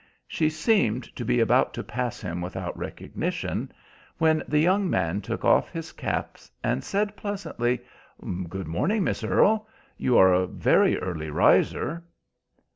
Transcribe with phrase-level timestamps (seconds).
[0.27, 3.71] She seemed to be about to pass him without recognition,
[4.17, 7.81] when the young man took off his cap and said pleasantly,
[8.49, 9.67] "Good morning, Miss Earle.
[9.97, 12.03] You are a very early riser."